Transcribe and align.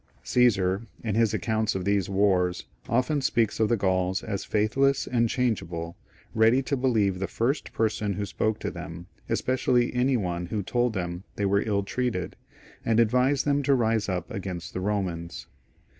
Caesar, 0.23 0.81
in 1.03 1.13
his 1.13 1.31
accounts 1.31 1.75
of 1.75 1.85
these 1.85 2.09
wars, 2.09 2.65
often 2.89 3.21
speaks 3.21 3.59
of 3.59 3.69
the 3.69 3.77
Gauls 3.77 4.23
as 4.23 4.43
faithless 4.43 5.05
and 5.05 5.29
changeable, 5.29 5.95
ready 6.33 6.63
to 6.63 6.75
believe 6.75 7.19
the 7.19 7.27
first 7.27 7.71
person 7.71 8.13
who 8.13 8.25
spoke 8.25 8.57
to 8.61 8.71
them, 8.71 9.05
especially 9.29 9.93
any 9.93 10.17
one 10.17 10.47
who 10.47 10.63
told 10.63 10.93
them 10.93 11.23
they 11.35 11.45
were 11.45 11.61
ill 11.61 11.83
treated, 11.83 12.35
and 12.83 12.99
advised 12.99 13.45
them 13.45 13.61
to 13.61 13.75
rise 13.75 14.09
up 14.09 14.31
against 14.31 14.73
the 14.73 14.79
Bomans. 14.79 15.45